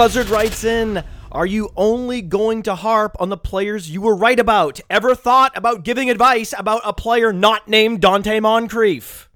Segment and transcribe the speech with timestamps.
[0.00, 4.40] Buzzard writes in Are you only going to harp on the players you were right
[4.40, 4.80] about?
[4.88, 9.28] Ever thought about giving advice about a player not named Donte Moncrief?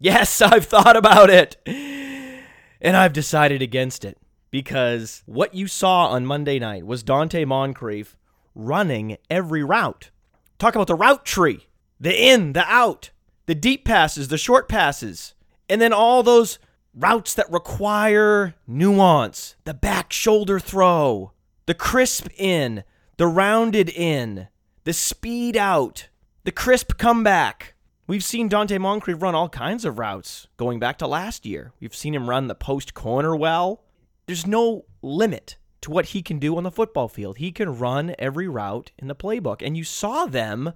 [0.00, 1.58] Yes, I've thought about it.
[1.64, 4.18] And I've decided against it
[4.50, 8.16] because what you saw on Monday night was Donte Moncrief
[8.52, 10.10] running every route.
[10.58, 11.68] Talk about the route tree
[12.00, 13.10] the in, the out,
[13.46, 15.34] the deep passes, the short passes,
[15.68, 16.58] and then all those
[16.94, 21.32] routes that require nuance, the back shoulder throw,
[21.66, 22.84] the crisp in,
[23.16, 24.48] the rounded in,
[24.84, 26.08] the speed out,
[26.44, 27.74] the crisp comeback.
[28.06, 31.72] We've seen Donte Moncrief run all kinds of routes going back to last year.
[31.80, 33.82] We've seen him run the post corner well.
[34.26, 37.38] There's no limit to what he can do on the football field.
[37.38, 39.62] He can run every route in the playbook.
[39.62, 40.72] And you saw them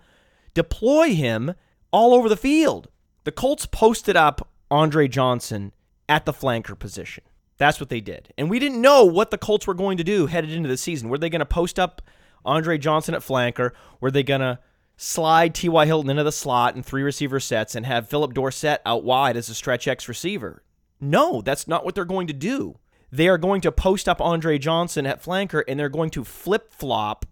[0.55, 1.55] deploy him
[1.91, 2.89] all over the field.
[3.25, 5.73] The Colts posted up Andre Johnson
[6.09, 7.25] at the flanker position.
[7.59, 8.33] That's what they did.
[8.39, 11.09] And we didn't know what the Colts were going to do headed into the season.
[11.09, 12.01] Were they going to post up
[12.45, 13.73] Andre Johnson at flanker?
[14.01, 14.61] Were they going to
[14.97, 15.87] slide T.Y.
[15.87, 19.49] Hilton into the slot in three receiver sets and have Phillip Dorsett out wide as
[19.49, 20.63] a stretch X receiver?
[21.01, 22.79] No, that's not what they're going to do.
[23.11, 26.73] They are going to post up Andre Johnson at flanker and they're going to flip
[26.73, 27.27] flop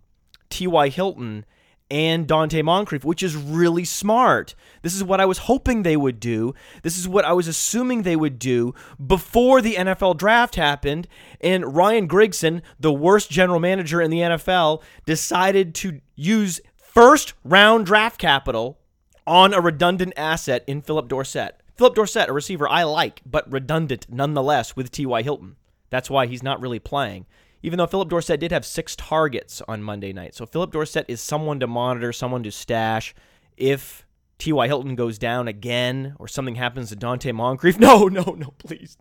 [0.51, 0.89] T.Y.
[0.89, 1.45] Hilton
[1.91, 4.55] and Donte Moncrief, which is really smart.
[4.83, 6.55] This is what I was hoping they would do.
[6.83, 11.07] This is what I was assuming they would do before the NFL draft happened.
[11.41, 17.87] And Ryan Grigson, the worst general manager in the NFL, decided to use first round
[17.87, 18.79] draft capital
[19.27, 21.61] on a redundant asset in Phillip Dorsett.
[21.77, 25.23] Phillip Dorsett, a receiver I like, but redundant nonetheless with T.Y.
[25.23, 25.57] Hilton.
[25.91, 27.27] That's why he's not really playing
[27.67, 30.37] even though Phillip Dorsett did have six targets on Monday night.
[30.37, 33.13] So Phillip Dorsett is someone to monitor, someone to stash.
[33.57, 34.07] If
[34.39, 34.69] T.Y.
[34.69, 38.97] Hilton goes down again or something happens to Donte Moncrief, no, no, no, please.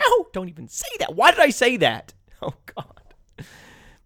[0.00, 1.14] No, don't even say that.
[1.14, 2.12] Why did I say that?
[2.40, 3.02] Oh, God.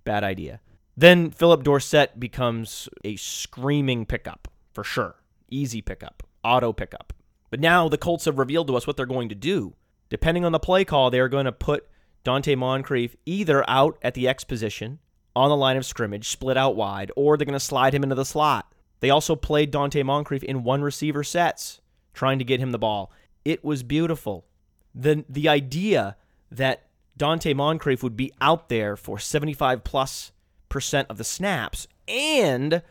[0.05, 0.61] Bad idea.
[0.97, 5.17] Then Philip Dorsett becomes a screaming pickup for sure.
[5.50, 7.12] Easy pickup, auto pickup.
[7.50, 9.75] But now the Colts have revealed to us what they're going to do.
[10.09, 11.87] Depending on the play call, they are going to put
[12.25, 14.99] Donte Moncrief either out at the X position
[15.34, 18.15] on the line of scrimmage, split out wide, or they're going to slide him into
[18.15, 18.72] the slot.
[19.00, 21.81] They also played Donte Moncrief in one receiver sets,
[22.15, 23.11] trying to get him the ball.
[23.44, 24.47] It was beautiful.
[24.94, 26.16] The, the idea
[26.50, 26.87] that
[27.19, 30.32] Donte Moncrief would be out there for 75 plus
[30.69, 32.82] percent of the snaps and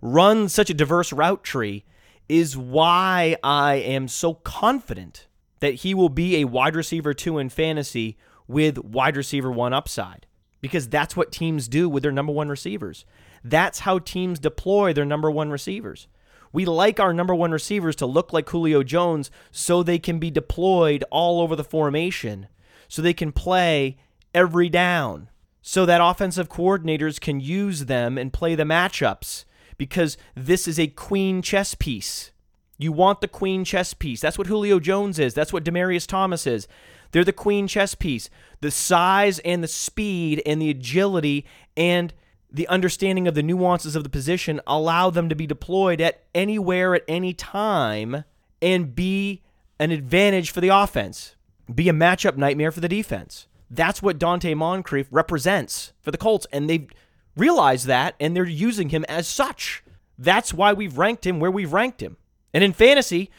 [0.00, 1.84] run such a diverse route tree
[2.28, 5.26] is why I am so confident
[5.60, 8.16] that he will be a wide receiver two in fantasy
[8.48, 10.26] with wide receiver one upside
[10.60, 13.04] because that's what teams do with their number one receivers.
[13.44, 16.08] That's how teams deploy their number one receivers.
[16.52, 20.30] We like our number one receivers to look like Julio Jones so they can be
[20.30, 22.48] deployed all over the formation,
[22.88, 23.98] so they can play
[24.34, 25.28] every down,
[25.60, 29.44] so that offensive coordinators can use them and play the matchups
[29.76, 32.30] because this is a queen chess piece.
[32.78, 34.20] You want the queen chess piece.
[34.20, 35.34] That's what Julio Jones is.
[35.34, 36.68] That's what Demaryius Thomas is.
[37.16, 38.28] They're the queen chess piece.
[38.60, 42.12] The size and the speed and the agility and
[42.52, 46.94] the understanding of the nuances of the position allow them to be deployed at anywhere
[46.94, 48.24] at any time
[48.60, 49.40] and be
[49.78, 51.36] an advantage for the offense,
[51.74, 53.46] be a matchup nightmare for the defense.
[53.70, 56.90] That's what Donte Moncrief represents for the Colts, and they've
[57.34, 59.82] realized that, and they're using him as such.
[60.18, 62.18] That's why we've ranked him where we've ranked him.
[62.52, 63.30] And in fantasy,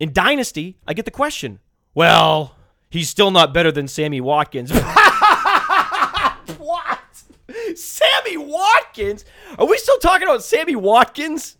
[0.00, 1.58] in Dynasty, I get the question
[1.92, 2.54] well,
[2.90, 4.70] he's still not better than Sammy Watkins.
[6.58, 6.98] what?
[7.74, 9.24] Sammy Watkins?
[9.58, 11.56] Are we still talking about Sammy Watkins?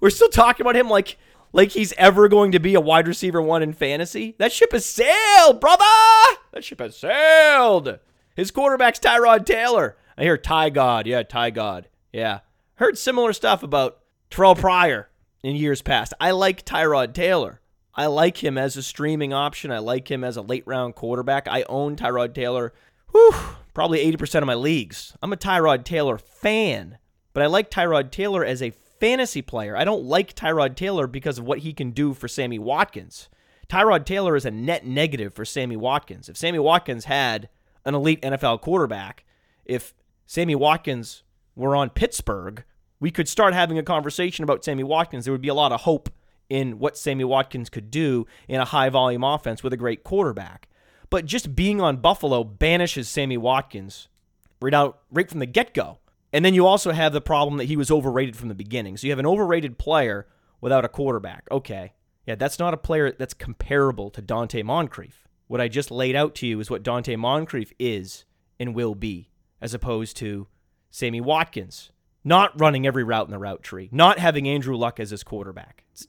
[0.00, 1.16] We're still talking about him like
[1.52, 4.34] like he's ever going to be a wide receiver one in fantasy?
[4.38, 5.84] That ship has sailed, brother.
[6.52, 7.98] That ship has sailed.
[8.34, 9.96] His quarterback's Tyrod Taylor.
[10.16, 11.06] I hear Ty God.
[11.06, 11.88] Yeah, Ty God.
[12.12, 12.40] Yeah.
[12.76, 13.98] Heard similar stuff about
[14.30, 15.08] Terrelle Pryor
[15.42, 16.14] in years past.
[16.20, 17.60] I like Tyrod Taylor.
[17.94, 19.70] I like him as a streaming option.
[19.70, 21.46] I like him as a late round quarterback.
[21.46, 22.72] I own Tyrod Taylor,
[23.10, 23.34] whew,
[23.74, 25.14] probably 80% of my leagues.
[25.22, 26.98] I'm a Tyrod Taylor fan,
[27.34, 29.76] but I like Tyrod Taylor as a fantasy player.
[29.76, 33.28] I don't like Tyrod Taylor because of what he can do for Sammy Watkins.
[33.68, 36.28] Tyrod Taylor is a net negative for Sammy Watkins.
[36.28, 37.48] If Sammy Watkins had
[37.84, 39.24] an elite NFL quarterback,
[39.64, 39.94] if
[40.26, 41.24] Sammy Watkins
[41.54, 42.64] were on Pittsburgh,
[43.00, 45.24] we could start having a conversation about Sammy Watkins.
[45.24, 46.10] There would be a lot of hope
[46.48, 50.68] in what Sammy Watkins could do in a high volume offense with a great quarterback.
[51.10, 54.08] But just being on Buffalo banishes Sammy Watkins
[54.60, 55.98] right out right from the get go.
[56.32, 58.96] And then you also have the problem that he was overrated from the beginning.
[58.96, 60.26] So you have an overrated player
[60.60, 61.46] without a quarterback.
[61.50, 61.92] Okay.
[62.26, 65.26] Yeah, that's not a player that's comparable to Donte Moncrief.
[65.48, 68.24] What I just laid out to you is what Donte Moncrief is
[68.58, 69.30] and will be,
[69.60, 70.46] as opposed to
[70.90, 71.90] Sammy Watkins
[72.24, 75.84] not running every route in the route tree, not having Andrew Luck as his quarterback.
[75.92, 76.06] It's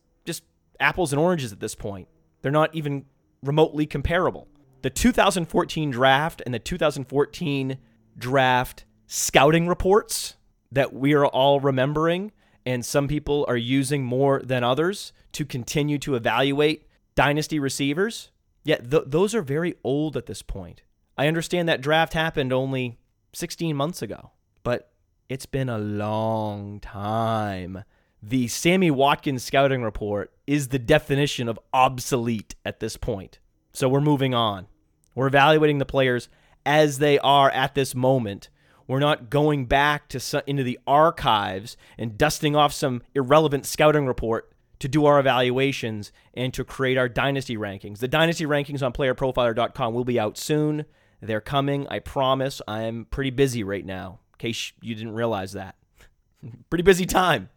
[0.79, 2.07] apples and oranges at this point.
[2.41, 3.05] They're not even
[3.41, 4.47] remotely comparable.
[4.81, 7.77] The 2014 draft and the 2014
[8.17, 10.35] draft scouting reports
[10.71, 12.31] that we are all remembering
[12.65, 18.31] and some people are using more than others to continue to evaluate dynasty receivers.
[18.63, 20.81] Yet th- those are very old at this point.
[21.17, 22.99] I understand that draft happened only
[23.33, 24.31] 16 months ago,
[24.63, 24.91] but
[25.29, 27.83] it's been a long time.
[28.21, 33.39] The Sammy Watkins scouting report is the definition of obsolete at this point.
[33.73, 34.67] So we're moving on.
[35.15, 36.29] We're evaluating the players
[36.65, 38.49] as they are at this moment.
[38.87, 44.51] We're not going back to into the archives and dusting off some irrelevant scouting report
[44.79, 47.99] to do our evaluations and to create our dynasty rankings.
[47.99, 50.85] The dynasty rankings on playerprofiler.com will be out soon.
[51.21, 52.61] They're coming, I promise.
[52.67, 55.75] I'm pretty busy right now, in case you didn't realize that.
[56.69, 57.49] pretty busy time.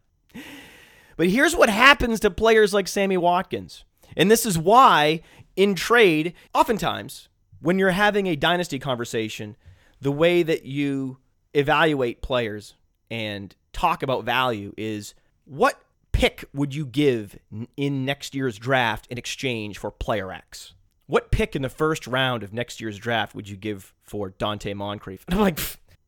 [1.17, 3.85] But here's what happens to players like Sammy Watkins.
[4.17, 5.23] And this is why,
[5.57, 7.29] in trade, oftentimes,
[7.61, 9.57] when you're having a dynasty conversation,
[10.01, 11.19] the way that you
[11.55, 12.75] evaluate players
[13.11, 15.15] and talk about value is
[15.45, 15.81] what
[16.13, 17.39] pick would you give
[17.77, 20.75] in next year's draft in exchange for player X?
[21.07, 24.75] What pick in the first round of next year's draft would you give for Donte
[24.75, 25.25] Moncrief?
[25.29, 25.61] And I'm like,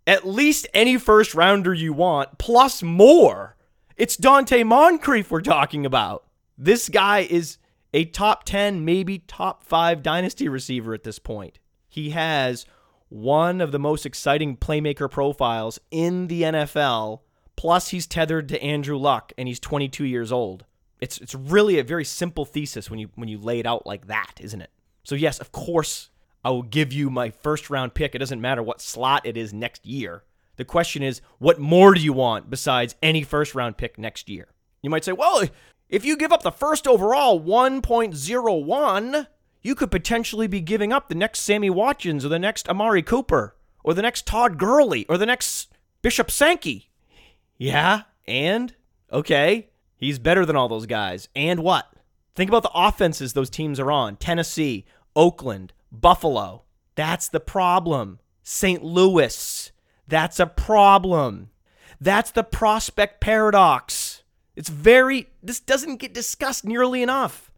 [0.07, 3.55] at least any first rounder you want, plus more.
[3.99, 6.25] It's Donte Moncrief we're talking about.
[6.56, 7.59] This guy is
[7.93, 11.59] a top 10, maybe top 5 dynasty receiver at this point.
[11.89, 12.65] He has
[13.09, 17.23] one of the most exciting playmaker profiles in the NFL.
[17.56, 20.65] Plus, he's tethered to Andrew Luck, and he's 22 years old.
[21.00, 24.06] It's it's really a very simple thesis when you when you lay it out like
[24.06, 24.71] that, isn't it?
[25.03, 26.11] So yes, of course,
[26.45, 28.15] I will give you my first round pick.
[28.15, 30.23] It doesn't matter what slot it is next year.
[30.59, 34.49] The question is, what more do you want besides any first round pick next year?
[34.83, 35.45] You might say, well,
[35.89, 39.27] if you give up the first overall 1.01,
[39.63, 43.57] you could potentially be giving up the next Sammy Watkins or the next Amari Cooper
[43.85, 45.73] or the next Todd Gurley or the next
[46.03, 46.91] Bishop Sankey.
[47.57, 48.75] Yeah, and
[49.13, 51.29] okay, he's better than all those guys.
[51.35, 51.87] And what?
[52.35, 54.85] Think about the offenses those teams are on Tennessee,
[55.17, 56.65] Oakland, Buffalo.
[56.95, 58.19] That's the problem.
[58.43, 58.83] St.
[58.83, 59.73] Louis.
[60.09, 61.51] That's a problem.
[62.01, 64.23] That's the prospect paradox.
[64.57, 67.51] It's very, this doesn't get discussed nearly enough.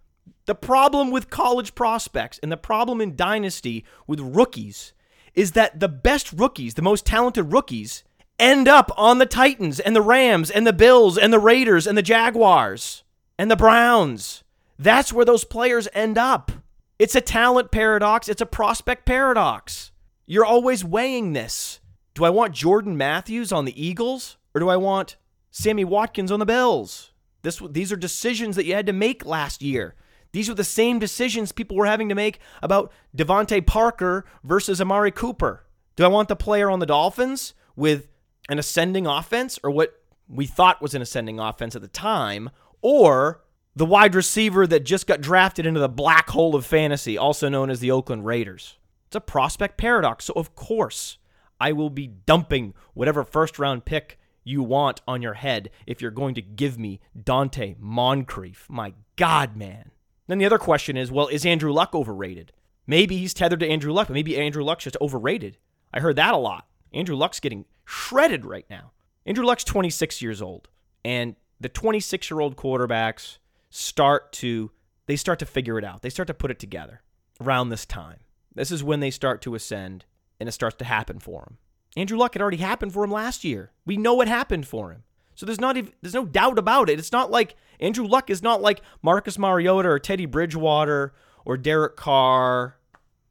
[0.46, 4.92] The problem with college prospects and the problem in dynasty with rookies
[5.34, 8.04] is that the best rookies, the most talented rookies,
[8.38, 11.96] end up on the Titans and the Rams and the Bills and the Raiders and
[11.96, 13.04] the Jaguars
[13.38, 14.42] and the Browns.
[14.78, 16.50] That's where those players end up.
[16.98, 19.92] It's a talent paradox, it's a prospect paradox.
[20.26, 21.79] You're always weighing this.
[22.20, 25.16] Do I want Jordan Matthews on the Eagles or do I want
[25.50, 27.12] Sammy Watkins on the Bills?
[27.40, 29.94] This, these are decisions that you had to make last year.
[30.32, 35.10] These were the same decisions people were having to make about DeVante Parker versus Amari
[35.10, 35.64] Cooper.
[35.96, 38.06] Do I want the player on the Dolphins with
[38.50, 42.50] an ascending offense or what we thought was an ascending offense at the time,
[42.82, 43.42] or
[43.74, 47.70] the wide receiver that just got drafted into the black hole of fantasy, also known
[47.70, 48.76] as the Oakland Raiders?
[49.06, 50.26] It's a prospect paradox.
[50.26, 51.16] So, of course,
[51.60, 56.10] I will be dumping whatever first round pick you want on your head if you're
[56.10, 58.66] going to give me Donte Moncrief.
[58.68, 59.90] My God, man.
[60.26, 62.52] Then the other question is, well, is Andrew Luck overrated?
[62.86, 65.58] Maybe he's tethered to Andrew Luck, but maybe Andrew Luck's just overrated.
[65.92, 66.66] I heard that a lot.
[66.92, 68.92] Andrew Luck's getting shredded right now.
[69.26, 70.68] Andrew Luck's 26 years old,
[71.04, 73.38] and the 26 year old quarterbacks
[73.68, 74.70] start to
[75.06, 76.02] they start to figure it out.
[76.02, 77.02] They start to put it together
[77.40, 78.18] around this time.
[78.54, 80.04] This is when they start to ascend,
[80.40, 81.58] and it starts to happen for him.
[81.96, 83.70] Andrew Luck had already happened for him last year.
[83.84, 85.04] We know what happened for him.
[85.34, 86.98] So there's not even there's no doubt about it.
[86.98, 91.96] It's not like Andrew Luck is not like Marcus Mariota or Teddy Bridgewater or Derek
[91.96, 92.76] Carr,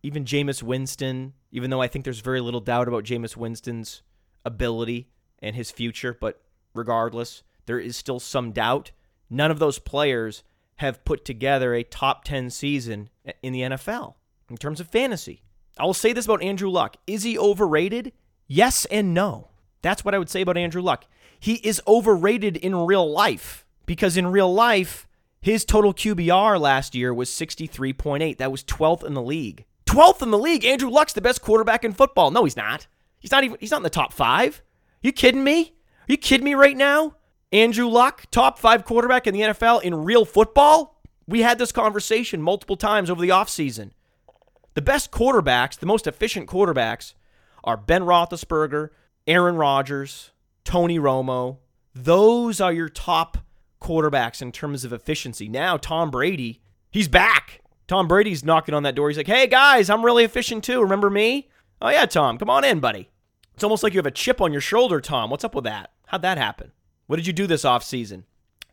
[0.02, 4.02] even Jameis Winston, even though I think there's very little doubt about Jameis Winston's
[4.46, 6.42] ability and his future, but
[6.74, 8.92] regardless, there is still some doubt.
[9.30, 10.44] None of those players
[10.78, 13.10] have put together a top 10 season
[13.44, 14.16] in the NFL
[14.50, 15.44] in terms of fantasy.
[15.80, 16.98] I will say this about Andrew Luck.
[17.08, 18.12] Is he overrated?
[18.48, 19.50] Yes and no.
[19.82, 21.06] That's what I would say about Andrew Luck
[21.40, 25.08] he is overrated in real life because in real life,
[25.42, 28.38] his total QBR last year was 63.8.
[28.38, 29.66] That was 12th in the league.
[29.86, 30.66] 12th in the league.
[30.66, 32.30] Andrew Luck's the best quarterback in football.
[32.30, 32.88] No, he's not.
[33.20, 34.62] He's not even he's not in the top 5.
[35.02, 35.62] You kidding me?
[35.62, 37.16] Are you kidding me right now?
[37.52, 41.02] Andrew Luck, top 5 quarterback in the NFL in real football?
[41.26, 43.92] We had this conversation multiple times over the offseason.
[44.80, 47.14] The best quarterbacks, the most efficient quarterbacks
[47.66, 48.92] are Ben Roethlisberger,
[49.28, 50.32] Aaron Rodgers,
[50.64, 51.58] Tony Romo.
[51.94, 53.40] Those are your top
[53.82, 55.50] quarterbacks in terms of efficiency.
[55.50, 57.60] Now, Tom Brady, he's back.
[57.90, 59.10] Tom Brady's knocking on that door.
[59.10, 60.82] He's like, hey, guys, I'm really efficient too.
[60.82, 61.50] Remember me?
[61.82, 63.10] Oh, yeah, Tom, come on in, buddy.
[63.56, 65.30] It's almost like you have a chip on your shoulder, Tom.
[65.30, 65.92] What's up with that?
[66.08, 66.72] How'd that happen?
[67.08, 68.24] What did you do this offseason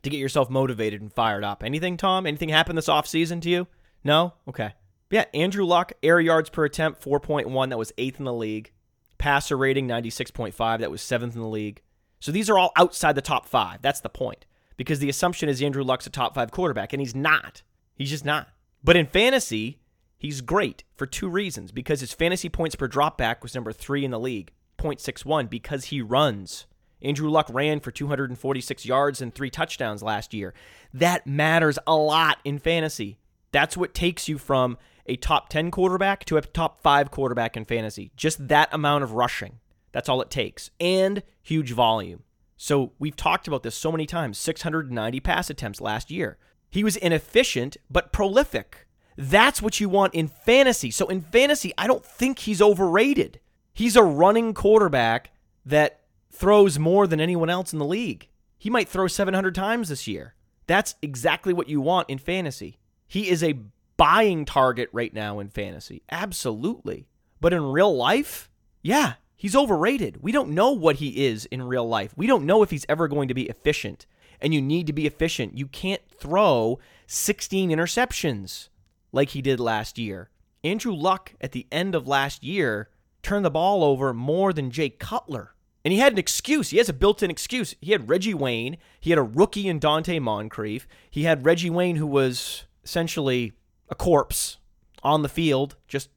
[0.05, 1.65] to get yourself motivated and fired up?
[1.65, 2.29] Anything, Tom?
[2.29, 3.67] Anything happen this offseason to you?
[4.05, 4.35] No?
[4.47, 4.75] Okay.
[5.11, 7.71] Yeah, Andrew Luck, air yards per attempt, 4.1.
[7.71, 8.73] That was eighth in the league.
[9.19, 10.81] Passer rating, 96.5.
[10.81, 11.83] That was seventh in the league.
[12.21, 13.83] So these are all outside the top five.
[13.83, 14.47] That's the point.
[14.77, 17.63] Because the assumption is Andrew Luck's a top five quarterback, and he's not.
[17.95, 18.49] He's just not.
[18.83, 19.79] But in fantasy,
[20.19, 21.73] he's great for two reasons.
[21.73, 26.03] Because his fantasy points per dropback was number three in the league, 0.61, because he
[26.03, 26.67] runs.
[27.01, 30.53] Andrew Luck ran for 246 yards and three touchdowns last year.
[30.93, 33.19] That matters a lot in fantasy.
[33.53, 34.77] That's what takes you from
[35.09, 38.13] a top 10 quarterback to a top 5 quarterback in fantasy.
[38.17, 39.61] Just that amount of rushing.
[39.93, 40.71] That's all it takes.
[40.79, 42.23] And huge volume.
[42.57, 46.39] So we've talked about this so many times 690 pass attempts last year.
[46.71, 48.87] He was inefficient, but prolific.
[49.17, 50.91] That's what you want in fantasy.
[50.91, 53.41] So in fantasy, I don't think he's overrated.
[53.73, 55.31] He's a running quarterback
[55.65, 58.29] that throws more than anyone else in the league.
[58.59, 60.35] He might throw 700 times this year.
[60.67, 62.79] That's exactly what you want in fantasy.
[63.07, 63.59] He is a
[63.97, 66.03] buying target right now in fantasy.
[66.11, 67.07] Absolutely.
[67.41, 68.51] But in real life,
[68.83, 70.23] yeah, he's overrated.
[70.23, 72.13] We don't know what he is in real life.
[72.17, 74.07] We don't know if he's ever going to be efficient.
[74.41, 75.57] And you need to be efficient.
[75.57, 78.69] You can't throw 16 interceptions
[79.13, 80.31] like he did last year.
[80.63, 82.91] Andrew Luck at the end of last year
[83.23, 85.55] turned the ball over more than Jay Cutler.
[85.85, 86.71] And he had an excuse.
[86.71, 87.75] He has a built in excuse.
[87.81, 88.77] He had Reggie Wayne.
[89.01, 90.89] He had a rookie in Donte Moncrief.
[91.09, 93.53] He had Reggie Wayne, who was essentially
[93.89, 94.59] a corpse
[95.03, 96.09] on the field, just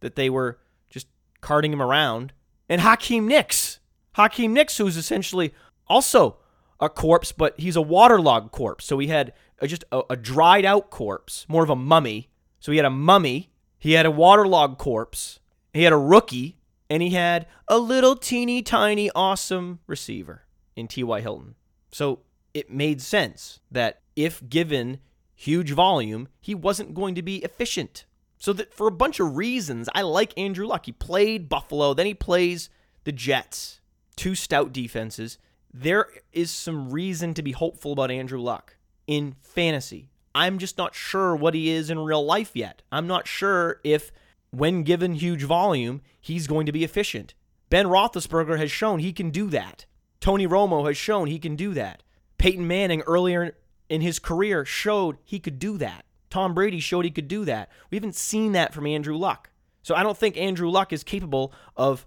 [0.00, 0.58] that they were
[0.90, 1.06] just
[1.40, 2.32] carting him around.
[2.68, 3.80] And Hakeem Nicks.
[4.12, 5.54] Hakeem Nicks, who's essentially
[5.86, 6.38] also
[6.80, 8.84] a corpse, but he's a waterlogged corpse.
[8.84, 12.30] So he had a, just a, a dried out corpse, more of a mummy.
[12.60, 15.40] So he had a mummy, he had a waterlogged corpse,
[15.72, 16.58] he had a rookie,
[16.90, 20.44] and he had a little teeny tiny awesome receiver
[20.74, 21.20] in T.Y.
[21.20, 21.54] Hilton.
[21.90, 22.20] So
[22.54, 25.00] it made sense that if given
[25.38, 28.04] huge volume, he wasn't going to be efficient.
[28.38, 30.86] So that for a bunch of reasons, I like Andrew Luck.
[30.86, 32.68] He played Buffalo, then he plays
[33.04, 33.80] the Jets,
[34.16, 35.38] two stout defenses.
[35.72, 38.76] There is some reason to be hopeful about Andrew Luck
[39.06, 40.10] in fantasy.
[40.34, 42.82] I'm just not sure what he is in real life yet.
[42.90, 44.10] I'm not sure if,
[44.50, 47.34] when given huge volume, he's going to be efficient.
[47.70, 49.86] Ben Roethlisberger has shown he can do that.
[50.20, 52.02] Tony Romo has shown he can do that.
[52.38, 53.56] Peyton Manning earlier
[53.88, 56.04] in his career showed he could do that.
[56.30, 57.70] Tom Brady showed he could do that.
[57.90, 59.50] We haven't seen that from Andrew Luck.
[59.82, 62.06] So I don't think Andrew Luck is capable of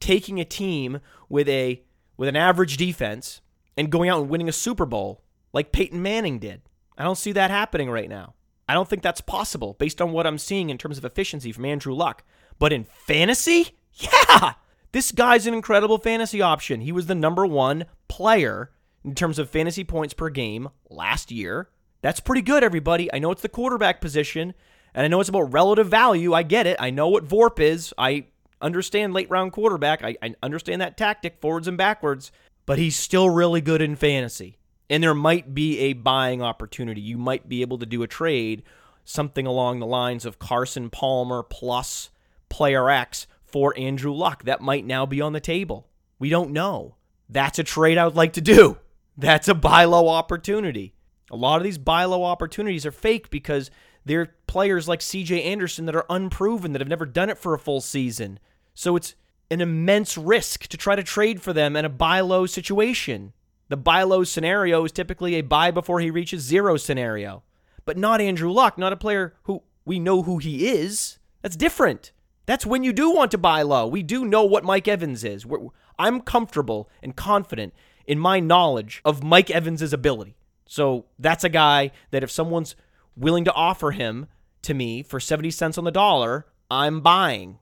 [0.00, 1.82] taking a team with a
[2.16, 3.40] with an average defense
[3.76, 6.62] and going out and winning a Super Bowl like Peyton Manning did.
[6.96, 8.34] I don't see that happening right now.
[8.68, 11.64] I don't think that's possible based on what I'm seeing in terms of efficiency from
[11.64, 12.24] Andrew Luck.
[12.58, 14.54] But in fantasy, yeah,
[14.92, 16.80] this guy's an incredible fantasy option.
[16.80, 18.70] He was the number one player
[19.04, 21.68] in terms of fantasy points per game last year.
[22.00, 23.12] That's pretty good, everybody.
[23.12, 24.54] I know it's the quarterback position,
[24.94, 26.34] and I know it's about relative value.
[26.34, 26.76] I get it.
[26.78, 27.94] I know what VORP is.
[27.96, 28.26] I
[28.60, 30.04] understand late round quarterback.
[30.04, 32.32] I, I understand that tactic, forwards and backwards,
[32.66, 34.58] but he's still really good in fantasy.
[34.90, 37.00] And there might be a buying opportunity.
[37.00, 38.62] You might be able to do a trade,
[39.04, 42.10] something along the lines of Carson Palmer plus
[42.50, 44.44] player X for Andrew Luck.
[44.44, 45.88] That might now be on the table.
[46.18, 46.96] We don't know.
[47.28, 48.78] That's a trade I would like to do.
[49.16, 50.94] That's a buy low opportunity.
[51.30, 53.70] A lot of these buy low opportunities are fake because
[54.04, 57.58] they're players like CJ Anderson that are unproven, that have never done it for a
[57.58, 58.38] full season.
[58.74, 59.14] So it's
[59.50, 63.32] an immense risk to try to trade for them in a buy low situation.
[63.68, 67.42] The buy low scenario is typically a buy before he reaches zero scenario.
[67.84, 71.18] But not Andrew Luck, not a player who we know who he is.
[71.42, 72.12] That's different.
[72.46, 73.86] That's when you do want to buy low.
[73.86, 75.46] We do know what Mike Evans is.
[75.46, 75.68] We're,
[75.98, 77.72] I'm comfortable and confident
[78.06, 80.36] in my knowledge of Mike Evans' ability.
[80.66, 82.76] So that's a guy that if someone's
[83.16, 84.26] willing to offer him
[84.62, 87.58] to me for 70 cents on the dollar, I'm buying.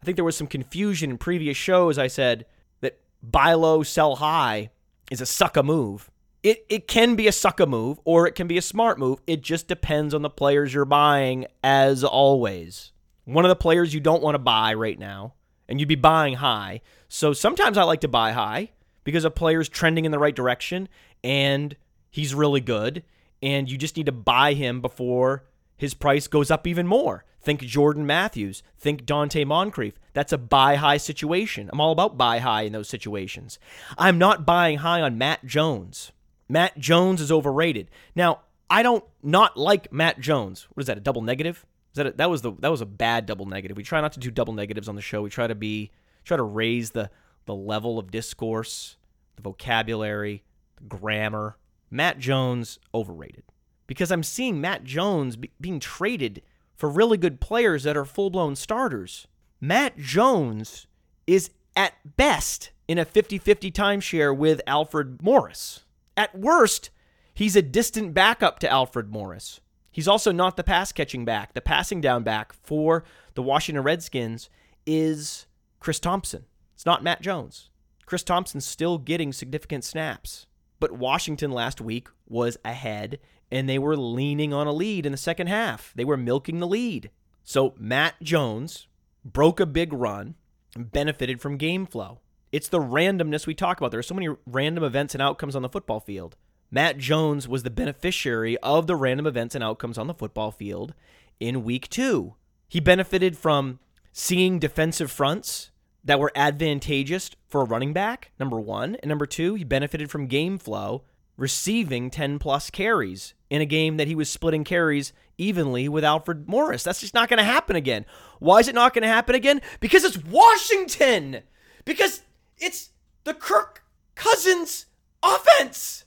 [0.00, 1.98] I think there was some confusion in previous shows.
[1.98, 2.46] I said
[2.80, 4.70] that buy low, sell high
[5.10, 6.10] is a sucker move.
[6.42, 9.20] It, it can be a sucker move or it can be a smart move.
[9.26, 12.92] It just depends on the players you're buying, as always.
[13.24, 15.34] One of the players you don't want to buy right now,
[15.68, 16.80] and you'd be buying high.
[17.08, 18.70] So sometimes I like to buy high
[19.04, 20.88] because a player's trending in the right direction
[21.22, 21.76] and
[22.10, 23.02] he's really good
[23.42, 25.44] and you just need to buy him before
[25.76, 27.24] his price goes up even more.
[27.40, 28.62] Think Jordan Matthews.
[28.78, 29.98] Think Donte Moncrief.
[30.12, 31.68] That's a buy high situation.
[31.72, 33.58] I'm all about buy high in those situations.
[33.98, 36.12] I'm not buying high on Matt Jones.
[36.48, 37.90] Matt Jones is overrated.
[38.14, 40.68] Now, I don't not like Matt Jones.
[40.72, 40.98] What is that?
[40.98, 41.66] A double negative?
[41.92, 43.76] Is that a, that was the that was a bad double negative.
[43.76, 45.20] We try not to do double negatives on the show.
[45.20, 45.90] We try to be
[46.24, 47.10] try to raise the
[47.46, 48.96] the level of discourse,
[49.36, 50.42] the vocabulary,
[50.76, 51.56] the grammar.
[51.90, 53.44] Matt Jones overrated
[53.86, 56.40] because I'm seeing Matt Jones be, being traded
[56.74, 59.26] for really good players that are full blown starters.
[59.60, 60.86] Matt Jones
[61.26, 65.84] is at best in a 50 50 timeshare with Alfred Morris.
[66.16, 66.90] At worst,
[67.34, 69.60] he's a distant backup to Alfred Morris.
[69.90, 71.52] He's also not the pass catching back.
[71.52, 74.48] The passing down back for the Washington Redskins
[74.86, 75.46] is
[75.80, 76.46] Chris Thompson.
[76.82, 77.70] It's not Matt Jones.
[78.06, 80.46] Chris Thompson's still getting significant snaps.
[80.80, 83.20] But Washington last week was ahead
[83.52, 85.92] and they were leaning on a lead in the second half.
[85.94, 87.10] They were milking the lead.
[87.44, 88.88] So Matt Jones
[89.24, 90.34] broke a big run
[90.74, 92.18] and benefited from game flow.
[92.50, 93.92] It's the randomness we talk about.
[93.92, 96.34] There are so many random events and outcomes on the football field.
[96.68, 100.94] Matt Jones was the beneficiary of the random events and outcomes on the football field
[101.38, 102.34] in week two.
[102.66, 103.78] He benefited from
[104.12, 105.70] seeing defensive fronts
[106.04, 108.96] that were advantageous for a running back, number one.
[108.96, 111.04] And number two, he benefited from game flow,
[111.36, 116.48] receiving 10 plus carries in a game that he was splitting carries evenly with Alfred
[116.48, 116.82] Morris.
[116.82, 118.04] That's just not going to happen again.
[118.38, 119.60] Why is it not going to happen again?
[119.80, 121.42] Because it's Washington.
[121.84, 122.22] Because
[122.58, 122.90] it's
[123.24, 124.86] the Kirk Cousins
[125.22, 126.04] offense.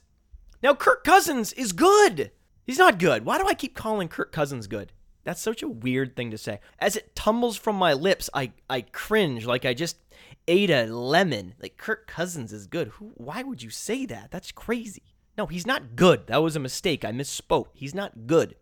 [0.62, 2.32] Now, Kirk Cousins is good.
[2.64, 3.24] He's not good.
[3.24, 4.92] Why do I keep calling Kirk Cousins good?
[5.26, 6.60] That's such a weird thing to say.
[6.78, 9.96] As it tumbles from my lips, I, I cringe like I just
[10.46, 11.54] ate a lemon.
[11.60, 12.88] Like, Kirk Cousins is good.
[12.94, 14.30] Who, why would you say that?
[14.30, 15.02] That's crazy.
[15.36, 16.28] No, he's not good.
[16.28, 17.04] That was a mistake.
[17.04, 17.70] I misspoke.
[17.74, 18.54] He's not good.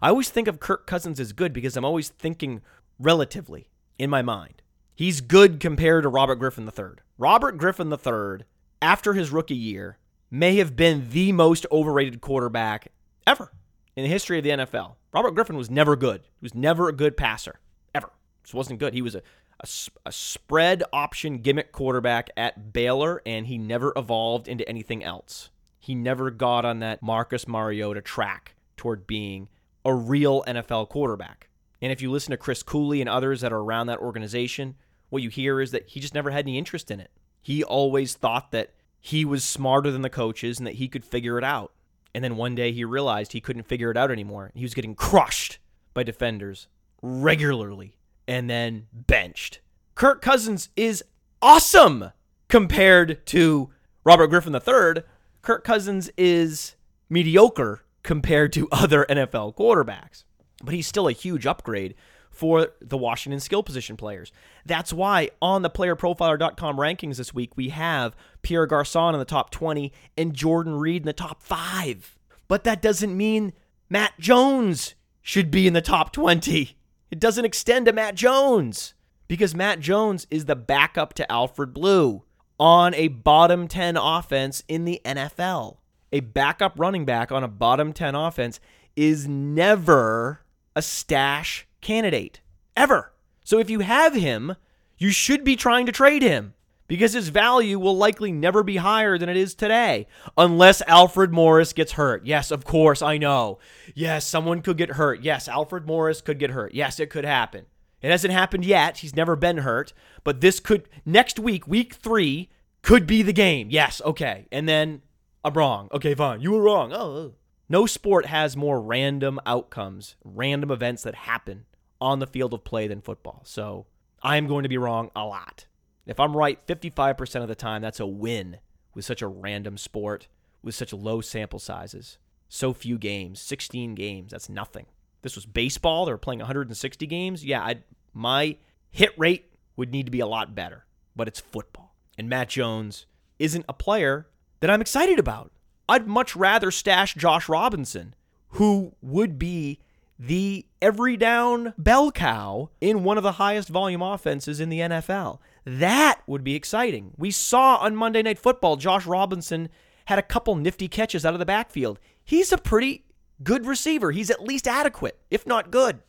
[0.00, 2.62] I always think of Kirk Cousins as good because I'm always thinking
[3.00, 4.62] relatively in my mind.
[4.94, 6.98] He's good compared to Robert Griffin III.
[7.18, 8.46] Robert Griffin III,
[8.80, 9.98] after his rookie year,
[10.30, 12.92] may have been the most overrated quarterback
[13.26, 13.50] ever
[13.96, 14.94] in the history of the NFL.
[15.12, 16.22] Robert Griffin was never good.
[16.22, 17.60] He was never a good passer,
[17.94, 18.10] ever.
[18.42, 18.94] Just wasn't good.
[18.94, 19.22] He was a,
[19.60, 19.68] a,
[20.06, 25.50] a, spread option gimmick quarterback at Baylor, and he never evolved into anything else.
[25.78, 29.48] He never got on that Marcus Mariota track toward being
[29.84, 31.48] a real NFL quarterback.
[31.80, 34.76] And if you listen to Chris Cooley and others that are around that organization,
[35.10, 37.10] what you hear is that he just never had any interest in it.
[37.42, 41.36] He always thought that he was smarter than the coaches and that he could figure
[41.36, 41.72] it out.
[42.14, 44.52] And then one day he realized he couldn't figure it out anymore.
[44.54, 45.58] He was getting crushed
[45.94, 46.68] by defenders
[47.02, 47.96] regularly
[48.28, 49.60] and then benched.
[49.94, 51.04] Kirk Cousins is
[51.42, 52.10] awesome
[52.48, 53.70] compared to
[54.04, 55.02] Robert Griffin III.
[55.42, 56.76] Kirk Cousins is
[57.10, 60.24] mediocre compared to other NFL quarterbacks,
[60.62, 61.94] but he's still a huge upgrade
[62.34, 64.32] for the Washington skill position players.
[64.66, 69.50] That's why on the playerprofiler.com rankings this week, we have Pierre Garcon in the top
[69.50, 72.18] 20 and Jordan Reed in the top five.
[72.48, 73.52] But that doesn't mean
[73.88, 76.76] Matt Jones should be in the top 20.
[77.10, 78.94] It doesn't extend to Matt Jones
[79.28, 82.24] because Matt Jones is the backup to Alfred Blue
[82.58, 85.78] on a bottom 10 offense in the NFL.
[86.12, 88.60] A backup running back on a bottom 10 offense
[88.96, 90.40] is never
[90.76, 92.40] a stash candidate
[92.76, 93.12] ever.
[93.44, 94.56] So if you have him,
[94.98, 96.54] you should be trying to trade him
[96.86, 101.72] because his value will likely never be higher than it is today unless Alfred Morris
[101.72, 102.26] gets hurt.
[102.26, 103.58] Yes, of course, I know.
[103.94, 105.22] Yes, someone could get hurt.
[105.22, 106.74] Yes, Alfred Morris could get hurt.
[106.74, 107.66] Yes, it could happen.
[108.02, 108.98] It hasn't happened yet.
[108.98, 109.92] He's never been hurt,
[110.24, 112.50] but this could next week, week 3
[112.82, 113.68] could be the game.
[113.70, 114.46] Yes, okay.
[114.52, 115.02] And then
[115.42, 115.88] I'm wrong.
[115.92, 116.40] Okay, fine.
[116.40, 116.92] You were wrong.
[116.92, 116.96] Oh.
[116.98, 117.34] oh.
[117.66, 121.64] No sport has more random outcomes, random events that happen
[122.00, 123.42] on the field of play than football.
[123.44, 123.86] So
[124.22, 125.66] I'm going to be wrong a lot.
[126.06, 128.58] If I'm right 55% of the time, that's a win
[128.94, 130.28] with such a random sport,
[130.62, 132.18] with such low sample sizes.
[132.48, 134.86] So few games, 16 games, that's nothing.
[135.22, 137.44] This was baseball, they were playing 160 games.
[137.44, 138.56] Yeah, I'd, my
[138.90, 140.84] hit rate would need to be a lot better,
[141.16, 141.94] but it's football.
[142.18, 143.06] And Matt Jones
[143.38, 144.28] isn't a player
[144.60, 145.50] that I'm excited about.
[145.88, 148.14] I'd much rather stash Josh Robinson,
[148.50, 149.80] who would be
[150.18, 155.38] the every down bell cow in one of the highest volume offenses in the NFL.
[155.64, 157.12] That would be exciting.
[157.16, 159.68] We saw on Monday Night Football, Josh Robinson
[160.06, 161.98] had a couple nifty catches out of the backfield.
[162.22, 163.04] He's a pretty
[163.42, 164.12] good receiver.
[164.12, 166.00] He's at least adequate, if not good.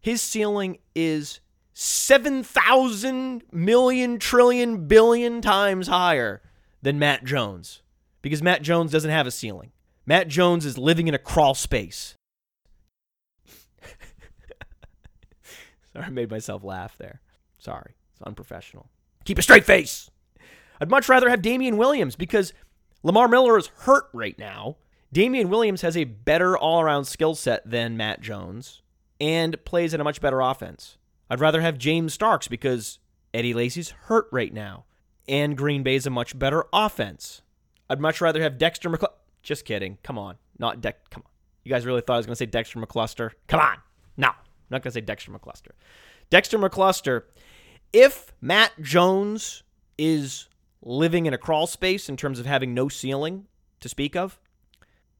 [0.00, 1.40] His ceiling is
[1.72, 6.42] 7,000 million, trillion, billion times higher
[6.82, 7.82] than Matt Jones
[8.22, 9.72] because Matt Jones doesn't have a ceiling.
[10.06, 12.14] Matt Jones is living in a crawl space.
[15.96, 17.20] Sorry, I made myself laugh there.
[17.58, 17.92] Sorry.
[18.12, 18.88] It's unprofessional.
[19.24, 20.10] Keep a straight face.
[20.80, 22.52] I'd much rather have Damien Williams because
[23.02, 24.76] Lamar Miller is hurt right now.
[25.12, 28.82] Damien Williams has a better all around skill set than Matt Jones
[29.20, 30.98] and plays in a much better offense.
[31.30, 32.98] I'd rather have James Starks because
[33.32, 34.84] Eddie Lacy's hurt right now
[35.28, 37.42] and Green Bay's a much better offense.
[37.88, 39.14] I'd much rather have Dexter McCluster.
[39.42, 39.98] Just kidding.
[40.02, 40.36] Come on.
[40.58, 40.98] Not Dex.
[41.10, 41.30] Come on.
[41.64, 43.30] You guys really thought I was going to say Dexter McCluster?
[43.46, 43.76] Come on.
[44.64, 45.72] I'm not going to say Dexter McCluster.
[46.30, 47.22] Dexter McCluster,
[47.92, 49.62] if Matt Jones
[49.98, 50.48] is
[50.82, 53.46] living in a crawl space in terms of having no ceiling
[53.80, 54.38] to speak of,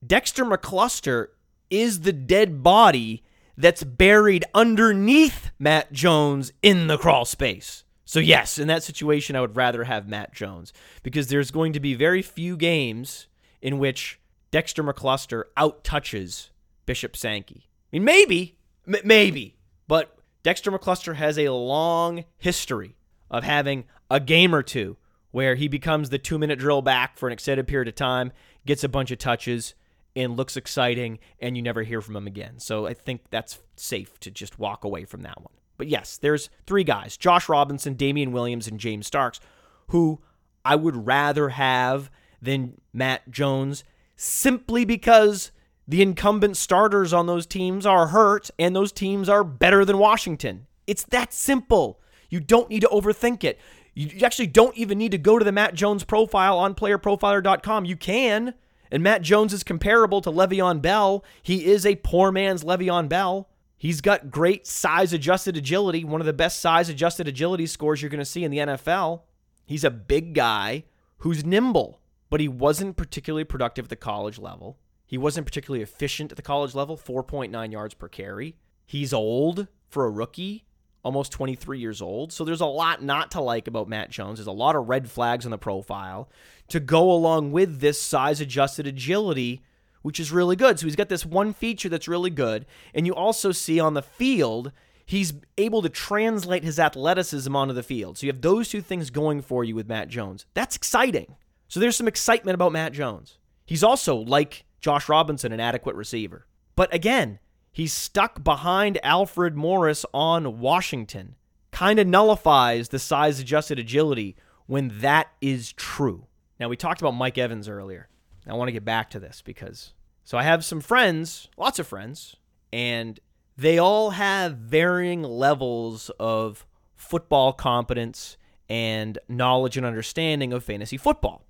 [0.07, 1.29] Dexter McCluster
[1.71, 3.23] is the dead body
[3.57, 7.85] that's buried underneath Matt Jones in the crawl space.
[8.05, 11.81] So, yes, in that situation, I would rather have Matt Jones because there's going to
[11.81, 13.29] be very few games
[13.63, 16.51] in which Dexter McCluster out touches
[16.87, 17.67] Bishop Sankey.
[17.67, 18.54] I mean, maybe,
[18.87, 19.57] m- maybe,
[19.89, 22.97] but Dexter McCluster has a long history
[23.31, 24.97] of having a game or two
[25.31, 28.31] where he becomes the two minute drill back for an extended period of time,
[28.65, 29.75] gets a bunch of touches,
[30.15, 32.59] and looks exciting, and you never hear from him again.
[32.59, 35.53] So I think that's safe to just walk away from that one.
[35.77, 39.41] But yes, there's three guys Josh Robinson, Damien Williams, and James Starks,
[39.89, 40.21] who
[40.65, 43.83] I would rather have than Matt Jones
[44.17, 45.51] simply because
[45.87, 50.67] the incumbent starters on those teams are hurt and those teams are better than Washington.
[50.87, 52.01] It's that simple.
[52.31, 53.61] You don't need to overthink it.
[53.95, 57.85] You actually don't even need to go to the Matt Jones profile on playerprofiler.com.
[57.85, 58.55] You can.
[58.91, 61.25] And Matt Jones is comparable to Le'Veon Bell.
[61.43, 63.49] He is a poor man's Le'Veon Bell.
[63.77, 68.11] He's got great size adjusted agility, one of the best size adjusted agility scores you're
[68.11, 69.23] going to see in the NFL.
[69.67, 70.85] He's a big guy
[71.19, 74.79] who's nimble, but he wasn't particularly productive at the college level.
[75.07, 78.57] He wasn't particularly efficient at the college level, 4.9 yards per carry.
[78.87, 80.65] He's old for a rookie
[81.05, 82.33] almost 23 years old.
[82.33, 84.39] So there's a lot not to like about Matt Jones.
[84.39, 86.31] There's a lot of red flags on the profile
[86.69, 89.63] to go along with this size adjusted agility,
[90.03, 90.81] which is really good.
[90.81, 92.65] So he's got this one feature that's really good.
[92.95, 94.73] And you also see on the field,
[95.05, 98.17] he's able to translate his athleticism onto the field.
[98.17, 100.47] So you have those two things going for you with Matt Jones.
[100.55, 101.37] That's exciting.
[101.69, 103.39] So there's some excitement about Matt Jones.
[103.67, 106.47] He's also, like Josh Robinson, an adequate receiver.
[106.77, 107.39] But again,
[107.75, 111.35] He's stuck behind Alfred Morris on Washington.
[111.73, 116.29] Kind of nullifies the size adjusted agility when that is true.
[116.61, 118.09] Now, we talked about Mike Evans earlier.
[118.47, 119.93] I want to get back to this because
[120.23, 122.37] so I have some friends, lots of friends,
[122.73, 123.19] and
[123.57, 128.37] they all have varying levels of football competence
[128.69, 131.45] and knowledge and understanding of fantasy football.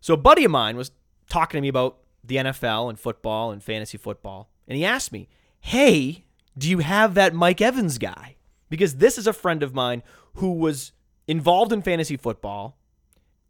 [0.00, 0.90] So a buddy of mine was
[1.28, 5.28] talking to me about the NFL and football and fantasy football, and he asked me,
[5.60, 6.24] hey,
[6.56, 8.36] do you have that Mike Evans guy?
[8.68, 10.02] Because this is a friend of mine
[10.34, 10.92] who was
[11.26, 12.78] involved in fantasy football,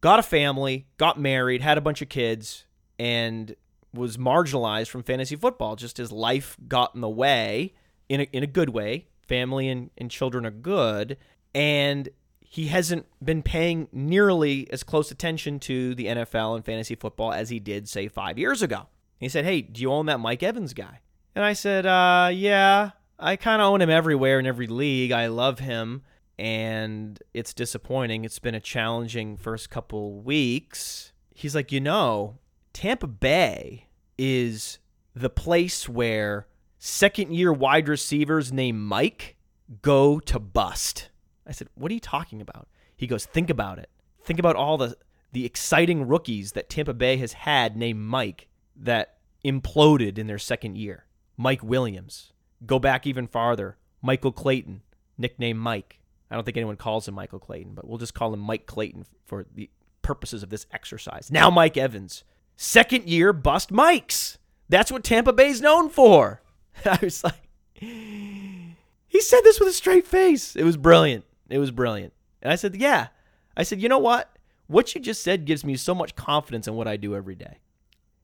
[0.01, 2.67] got a family, got married, had a bunch of kids,
[2.99, 3.55] and
[3.93, 5.77] was marginalized from fantasy football.
[5.77, 7.75] Just his life got in the way
[8.09, 9.07] in a, in a good way.
[9.27, 11.17] Family and, and children are good.
[11.55, 12.09] And
[12.55, 17.49] he hasn't been paying nearly as close attention to the NFL and fantasy football as
[17.51, 18.87] he did, say, five years ago.
[19.19, 21.01] He said, Hey, do you own that Mike Evans guy?
[21.35, 25.11] And I said, uh, yeah, I kind of own him everywhere in every league.
[25.11, 26.03] I love him.
[26.38, 28.25] And it's disappointing.
[28.25, 31.12] It's been a challenging first couple weeks.
[31.35, 32.38] He's like, you know,
[32.73, 34.79] Tampa Bay is
[35.12, 36.47] the place where
[36.79, 39.35] second year wide receivers named Mike
[39.83, 41.09] go to bust.
[41.46, 42.68] I said, What are you talking about?
[42.96, 43.90] He goes, Think about it.
[44.22, 44.96] Think about all the,
[45.33, 50.76] the exciting rookies that Tampa Bay has had named Mike that imploded in their second
[50.76, 51.04] year.
[51.37, 52.33] Mike Williams.
[52.64, 53.76] Go back even farther.
[54.00, 54.83] Michael Clayton,
[55.18, 55.98] nicknamed Mike.
[56.30, 59.07] I don't think anyone calls him Michael Clayton, but we'll just call him Mike Clayton
[59.24, 59.70] for the
[60.02, 61.30] purposes of this exercise.
[61.30, 62.24] Now, Mike Evans.
[62.57, 64.38] Second year bust Mikes.
[64.68, 66.42] That's what Tampa Bay's known for.
[66.85, 70.57] I was like, he said this with a straight face.
[70.57, 71.24] It was brilliant.
[71.48, 72.12] It was brilliant.
[72.42, 73.09] And I said, yeah.
[73.57, 74.38] I said, you know what?
[74.66, 77.59] What you just said gives me so much confidence in what I do every day.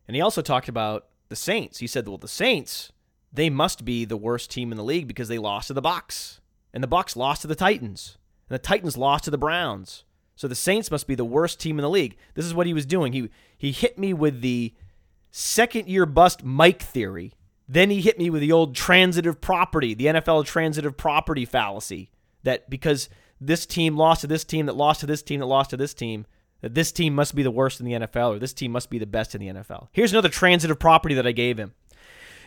[0.09, 1.78] And he also talked about the Saints.
[1.78, 2.92] He said, well, the Saints
[3.33, 6.40] they must be the worst team in the league because they lost to the Bucs,
[6.72, 10.04] and the Bucs lost to the Titans, and the Titans lost to the Browns.
[10.35, 12.16] So the Saints must be the worst team in the league.
[12.35, 13.12] This is what he was doing.
[13.12, 14.74] He he hit me with the
[15.30, 17.35] second year bust Mike theory.
[17.68, 22.11] Then he hit me with the old transitive property, the NFL transitive property fallacy
[22.42, 23.09] that because
[23.40, 25.94] this team lost to this team that lost to this team that lost to this
[25.94, 26.26] team,
[26.61, 28.98] that this team must be the worst in the NFL or this team must be
[28.98, 29.88] the best in the NFL.
[29.92, 31.74] Here's another transitive property that I gave him.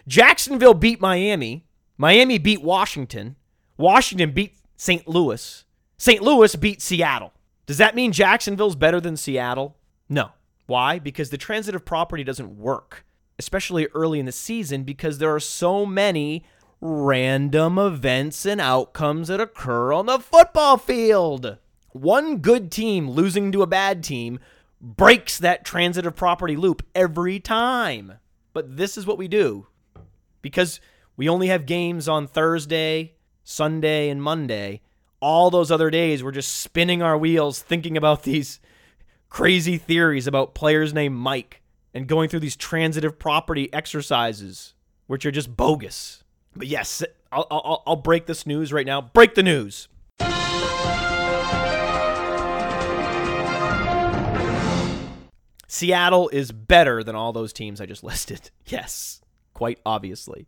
[0.07, 1.65] Jacksonville beat Miami.
[1.97, 3.35] Miami beat Washington.
[3.77, 5.07] Washington beat St.
[5.07, 5.65] Louis.
[5.97, 6.21] St.
[6.21, 7.33] Louis beat Seattle.
[7.65, 9.77] Does that mean Jacksonville's better than Seattle?
[10.09, 10.31] No.
[10.65, 10.99] Why?
[10.99, 13.05] Because the transitive property doesn't work,
[13.39, 16.43] especially early in the season, because there are so many
[16.85, 21.57] random events and outcomes that occur on the football field.
[21.91, 24.39] One good team losing to a bad team
[24.81, 28.15] breaks that transitive property loop every time.
[28.51, 29.67] But this is what we do
[30.41, 30.81] because
[31.15, 33.13] we only have games on Thursday,
[33.45, 34.81] Sunday, and Monday.
[35.21, 38.59] All those other days, we're just spinning our wheels thinking about these
[39.29, 41.61] crazy theories about players named Mike
[41.93, 44.73] and going through these transitive property exercises,
[45.07, 46.22] which are just bogus.
[46.55, 49.01] But yes, I'll, I'll, I'll break this news right now.
[49.01, 49.87] Break the news.
[55.67, 58.51] Seattle is better than all those teams I just listed.
[58.67, 59.21] Yes,
[59.53, 60.47] quite obviously.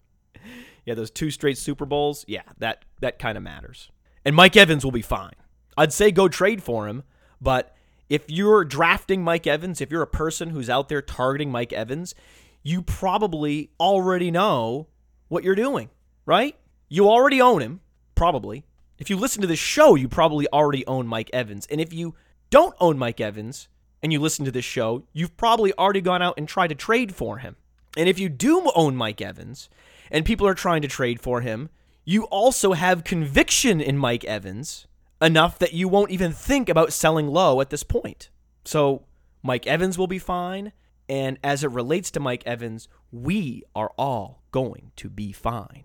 [0.86, 3.89] Yeah, those two straight Super Bowls, yeah, that that kind of matters.
[4.24, 5.34] And Mike Evans will be fine.
[5.76, 7.04] I'd say go trade for him,
[7.41, 7.76] but
[8.08, 12.13] if you're drafting Mike Evans, if you're a person who's out there targeting Mike Evans,
[12.62, 14.88] you probably already know
[15.36, 15.91] what you're doing,
[16.26, 16.56] right?
[16.89, 17.82] You already own him,
[18.15, 18.65] probably.
[18.98, 21.67] If you listen to this show, you probably already own Mike Evans.
[21.69, 22.15] And if you
[22.50, 23.67] don't own Mike Evans,
[24.06, 27.15] and you listen to this show, you've probably already gone out and tried to trade
[27.15, 27.56] for him.
[27.98, 29.67] And if you do own Mike Evans
[30.12, 31.69] and people are trying to trade for him,
[32.04, 34.86] you also have conviction in Mike Evans
[35.19, 38.30] enough that you won't even think about selling low at this point.
[38.63, 39.06] So
[39.41, 40.71] Mike Evans will be fine.
[41.10, 45.84] And as it relates to Mike Evans, we are all going to be fine.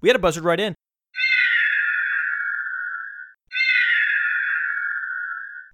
[0.00, 0.76] We had a buzzard write in.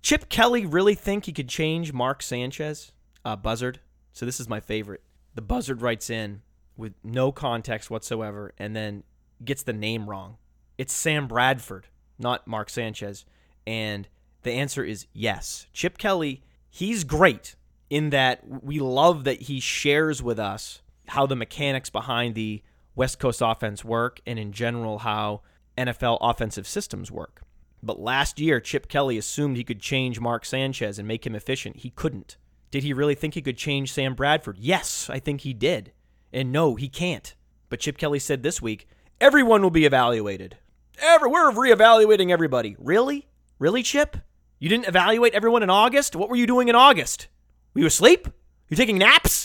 [0.00, 2.92] Chip Kelly really think he could change Mark Sanchez?
[3.22, 3.80] Uh, buzzard.
[4.14, 5.02] So this is my favorite.
[5.34, 6.40] The buzzard writes in
[6.74, 9.02] with no context whatsoever and then
[9.44, 10.38] gets the name wrong.
[10.78, 13.26] It's Sam Bradford, not Mark Sanchez.
[13.66, 14.08] And
[14.42, 15.66] the answer is yes.
[15.74, 16.40] Chip Kelly,
[16.70, 17.56] he's great
[17.90, 22.62] in that we love that he shares with us how the mechanics behind the
[22.94, 25.42] West Coast offense work and in general how
[25.76, 27.42] NFL offensive systems work.
[27.82, 31.78] But last year, Chip Kelly assumed he could change Mark Sanchez and make him efficient.
[31.78, 32.36] He couldn't.
[32.70, 34.58] Did he really think he could change Sam Bradford?
[34.58, 35.92] Yes, I think he did.
[36.32, 37.34] And no, he can't.
[37.68, 38.86] But Chip Kelly said this week,
[39.20, 40.58] everyone will be evaluated.
[40.98, 42.76] Ever, we're reevaluating everybody.
[42.78, 43.26] Really?
[43.58, 44.16] Really, Chip?
[44.58, 46.14] You didn't evaluate everyone in August?
[46.14, 47.26] What were you doing in August?
[47.74, 48.28] Were you asleep?
[48.68, 49.41] You taking naps?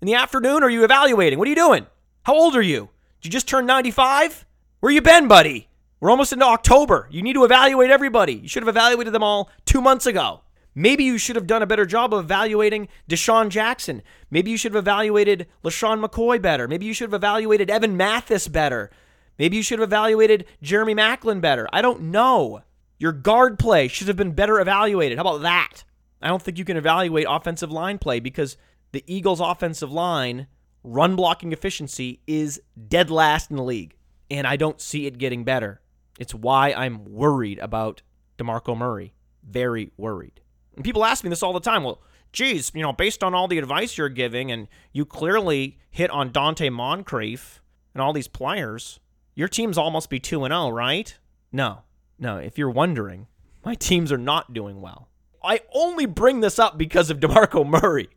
[0.00, 0.62] In the afternoon?
[0.62, 1.40] Are you evaluating?
[1.40, 1.86] What are you doing?
[2.22, 2.90] How old are you?
[3.20, 4.46] Did you just turn 95?
[4.78, 5.68] Where you been, buddy?
[5.98, 7.08] We're almost into October.
[7.10, 8.34] You need to evaluate everybody.
[8.34, 10.42] You should have evaluated them all two months ago.
[10.72, 14.02] Maybe you should have done a better job of evaluating DeSean Jackson.
[14.30, 16.68] Maybe you should have evaluated LeSean McCoy better.
[16.68, 18.92] Maybe you should have evaluated Evan Mathis better.
[19.36, 21.68] Maybe you should have evaluated Jeremy Maclin better.
[21.72, 22.62] I don't know.
[23.00, 25.18] Your guard play should have been better evaluated.
[25.18, 25.82] How about that?
[26.22, 28.56] I don't think you can evaluate offensive line play because
[28.92, 30.46] the Eagles' offensive line
[30.82, 33.94] run blocking efficiency is dead last in the league.
[34.30, 35.80] And I don't see it getting better.
[36.18, 38.02] It's why I'm worried about
[38.38, 39.14] DeMarco Murray.
[39.42, 40.40] Very worried.
[40.76, 41.84] And people ask me this all the time.
[41.84, 46.10] Well, geez, you know, based on all the advice you're giving, and you clearly hit
[46.10, 47.62] on Donte Moncrief
[47.94, 49.00] and all these players,
[49.34, 51.16] your teams almost be 2 0, right?
[51.52, 51.82] No,
[52.18, 52.36] no.
[52.36, 53.26] If you're wondering,
[53.64, 55.08] my teams are not doing well.
[55.42, 58.08] I only bring this up because of DeMarco Murray.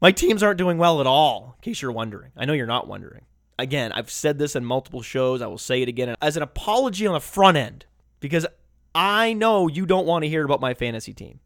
[0.00, 2.32] My teams aren't doing well at all, in case you're wondering.
[2.36, 3.24] I know you're not wondering
[3.58, 5.42] again, I've said this in multiple shows.
[5.42, 7.86] I will say it again as an apology on the front end
[8.20, 8.46] because
[8.94, 11.40] I know you don't want to hear about my fantasy team.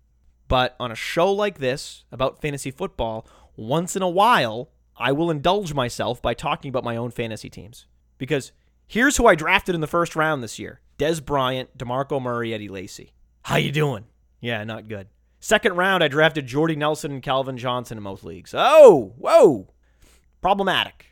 [0.49, 5.31] But on a show like this about fantasy football, once in a while, I will
[5.31, 7.87] indulge myself by talking about my own fantasy teams.
[8.17, 8.53] Because
[8.87, 10.81] here's who I drafted in the first round this year.
[10.99, 13.12] Dez Bryant, DeMarco Murray, Eddie Lacy.
[13.43, 14.05] How you doing?
[14.41, 15.09] Yeah, not good.
[15.40, 18.55] Second round, I drafted Jordy Nelson and Calvin Johnson in most leagues.
[18.57, 19.68] Oh, whoa.
[20.40, 21.07] Problematic.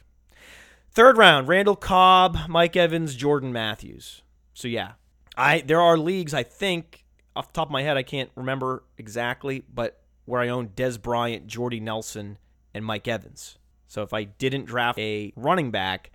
[0.91, 4.23] Third round, Randall Cobb, Mike Evans, Jordan Matthews.
[4.55, 4.93] So yeah,
[5.37, 7.05] I there are leagues I think
[7.37, 11.01] off the top of my head I can't remember exactly, but where I own Dez
[11.01, 12.39] Bryant, Jordy Nelson,
[12.73, 13.59] and Mike Evans.
[13.87, 16.12] So if I didn't draft a running back,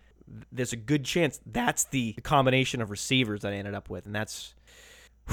[0.51, 4.15] there's a good chance that's the combination of receivers that I ended up with, and
[4.15, 4.55] that's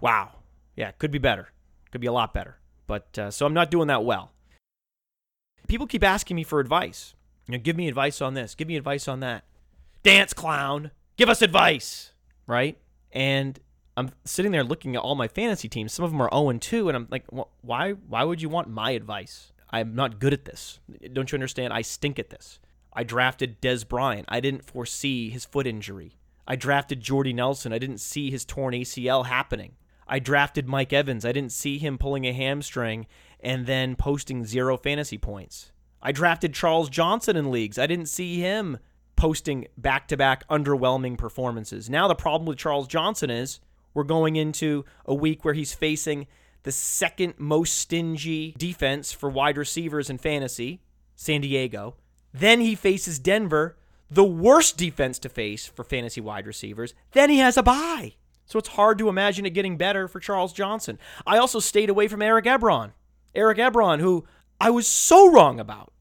[0.00, 0.30] wow.
[0.76, 1.48] Yeah, could be better.
[1.94, 2.56] Could be a lot better.
[2.88, 4.32] But uh, so I'm not doing that well.
[5.68, 7.14] People keep asking me for advice.
[7.46, 8.56] You know, give me advice on this.
[8.56, 9.44] Give me advice on that.
[10.02, 10.90] Dance clown.
[11.16, 12.10] Give us advice.
[12.48, 12.78] Right?
[13.12, 13.60] And
[13.96, 15.92] I'm sitting there looking at all my fantasy teams.
[15.92, 17.26] Some of them are 0 2, and I'm like,
[17.60, 17.92] why?
[17.92, 19.52] Why would you want my advice?
[19.70, 20.80] I'm not good at this.
[21.12, 21.72] Don't you understand?
[21.72, 22.58] I stink at this.
[22.92, 24.26] I drafted Dez Bryant.
[24.28, 26.18] I didn't foresee his foot injury.
[26.44, 27.72] I drafted Jordy Nelson.
[27.72, 29.76] I didn't see his torn ACL happening.
[30.06, 31.24] I drafted Mike Evans.
[31.24, 33.06] I didn't see him pulling a hamstring
[33.40, 35.72] and then posting zero fantasy points.
[36.02, 37.78] I drafted Charles Johnson in leagues.
[37.78, 38.78] I didn't see him
[39.16, 41.88] posting back to back underwhelming performances.
[41.88, 43.60] Now, the problem with Charles Johnson is
[43.94, 46.26] we're going into a week where he's facing
[46.64, 50.80] the second most stingy defense for wide receivers in fantasy,
[51.14, 51.96] San Diego.
[52.32, 53.76] Then he faces Denver,
[54.10, 56.94] the worst defense to face for fantasy wide receivers.
[57.12, 58.14] Then he has a bye.
[58.46, 60.98] So it's hard to imagine it getting better for Charles Johnson.
[61.26, 62.92] I also stayed away from Eric Ebron.
[63.34, 64.24] Eric Ebron, who
[64.60, 65.92] I was so wrong about.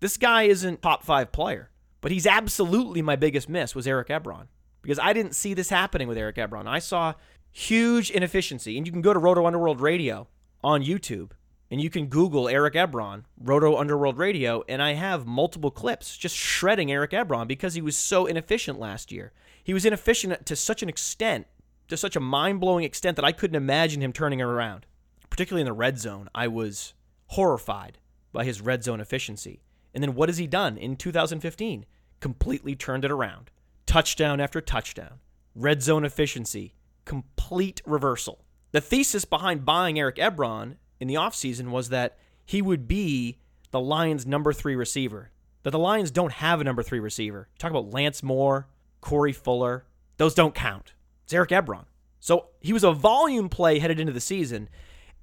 [0.00, 4.46] This guy isn't top five player, but he's absolutely my biggest miss was Eric Ebron
[4.82, 6.66] because I didn't see this happening with Eric Ebron.
[6.66, 7.14] I saw
[7.52, 10.28] huge inefficiency, and you can go to Roto Underworld Radio
[10.64, 11.32] on YouTube
[11.70, 16.36] and you can Google Eric Ebron, Roto Underworld Radio, and I have multiple clips just
[16.36, 19.32] shredding Eric Ebron because he was so inefficient last year.
[19.62, 21.46] He was inefficient to such an extent,
[21.90, 24.86] to such a mind blowing extent that I couldn't imagine him turning it around.
[25.28, 26.94] Particularly in the red zone, I was
[27.28, 27.98] horrified
[28.32, 29.62] by his red zone efficiency.
[29.94, 31.84] And then what has he done in 2015?
[32.20, 33.50] Completely turned it around.
[33.86, 35.20] Touchdown after touchdown.
[35.54, 36.74] Red zone efficiency.
[37.04, 38.44] Complete reversal.
[38.72, 43.38] The thesis behind buying Eric Ebron in the offseason was that he would be
[43.70, 45.30] the Lions' number three receiver.
[45.62, 47.48] That the Lions don't have a number three receiver.
[47.58, 48.68] Talk about Lance Moore,
[49.00, 49.84] Corey Fuller.
[50.18, 50.92] Those don't count.
[51.30, 51.84] It's Eric Ebron.
[52.18, 54.68] So he was a volume play headed into the season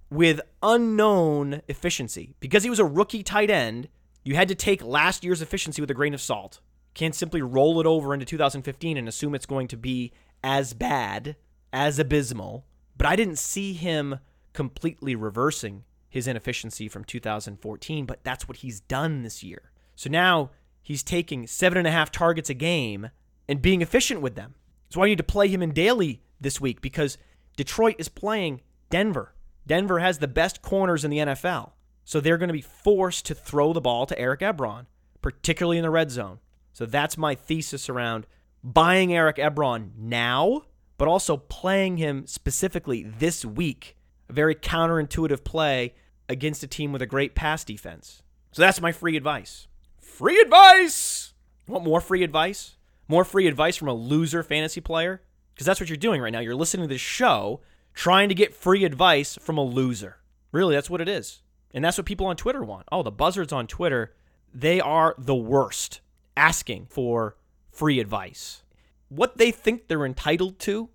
[0.10, 2.34] with unknown efficiency.
[2.40, 3.90] Because he was a rookie tight end,
[4.24, 6.62] you had to take last year's efficiency with a grain of salt.
[6.94, 10.14] Can't simply roll it over into 2015 and assume it's going to be
[10.46, 11.36] as bad,
[11.74, 12.66] as abysmal.
[12.98, 14.20] But I didn't see him
[14.54, 19.74] completely reversing his inefficiency from 2014, but that's what he's done this year.
[19.98, 23.10] So now he's taking seven and a half targets a game
[23.50, 24.56] and being efficient with them.
[24.90, 27.18] So I need to play him in daily this week because
[27.56, 29.34] Detroit is playing Denver.
[29.66, 31.72] Denver has the best corners in the NFL.
[32.06, 34.86] So they're going to be forced to throw the ball to Eric Ebron,
[35.22, 36.40] particularly in the red zone.
[36.72, 38.28] So that's my thesis around
[38.64, 40.64] buying Eric Ebron now,
[40.98, 43.98] but also playing him specifically this week
[44.30, 45.94] a very counterintuitive play
[46.30, 48.22] against a team with a great pass defense.
[48.52, 49.68] So that's my free advice.
[50.00, 51.34] Free advice!
[51.68, 52.76] Want more free advice?
[53.08, 55.22] More free advice from a loser fantasy player?
[55.54, 56.40] Because that's what you're doing right now.
[56.40, 57.62] You're listening to this show
[57.94, 60.18] trying to get free advice from a loser.
[60.52, 61.42] Really, that's what it is.
[61.74, 62.88] And that's what people on Twitter want.
[62.92, 64.14] Oh, the buzzards on Twitter,
[64.54, 66.02] they are the worst
[66.36, 67.36] asking for
[67.72, 68.64] free advice.
[69.10, 70.90] What they think they're entitled to,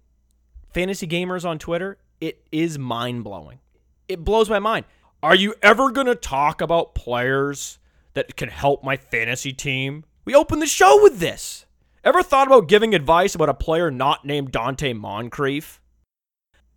[0.73, 3.59] fantasy gamers on Twitter, it is mind blowing.
[4.09, 4.87] It blows my mind.
[5.23, 7.79] Are you ever going to talk about players
[8.15, 10.05] that can help my fantasy team?
[10.25, 11.67] We opened the show with this.
[12.05, 15.81] Ever thought about giving advice about a player not named Donte Moncrief?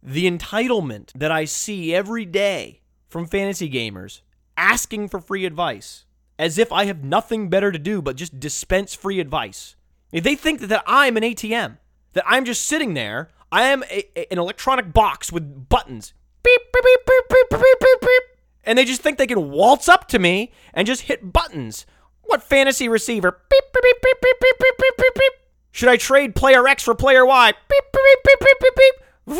[0.03, 4.21] The entitlement that I see every day from fantasy gamers
[4.55, 6.05] asking for free advice
[6.38, 9.75] as if I have nothing better to do but just dispense free advice.
[10.11, 11.79] If they think that I'm an ATM,
[12.13, 16.13] that I'm just sitting there I am a, a, an electronic box with buttons.
[16.43, 18.23] Beep, beep, beep, beep, beep, beep, beep, beep.
[18.63, 21.88] And they just think they can waltz up to me and just hit buttons.
[22.25, 23.31] What fantasy receiver?
[23.49, 25.33] Beep, beep, beep, beep, beep, beep, beep, beep, beep.
[25.71, 27.51] Should I trade player X for player Y?
[27.51, 29.35] Beep, beep, beep, beep, beep, beep, beep.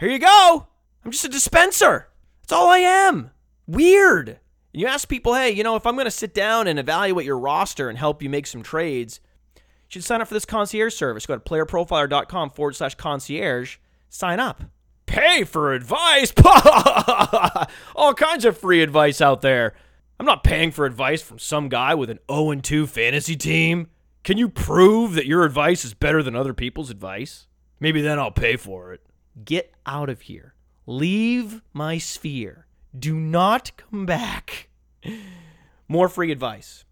[0.00, 0.66] Here you go.
[1.04, 2.08] I'm just a dispenser.
[2.42, 3.30] That's all I am.
[3.66, 4.40] Weird.
[4.72, 7.38] You ask people, hey, you know, if I'm going to sit down and evaluate your
[7.38, 9.20] roster and help you make some trades,
[9.56, 11.26] you should sign up for this concierge service.
[11.26, 13.76] Go to playerprofiler.com forward slash concierge.
[14.08, 14.64] Sign up.
[15.10, 16.32] Pay for advice.
[17.96, 19.74] All kinds of free advice out there.
[20.20, 23.88] I'm not paying for advice from some guy with an 0 2 fantasy team.
[24.22, 27.48] Can you prove that your advice is better than other people's advice?
[27.80, 29.00] Maybe then I'll pay for it.
[29.44, 30.54] Get out of here.
[30.86, 32.68] Leave my sphere.
[32.96, 34.68] Do not come back.
[35.88, 36.84] More free advice.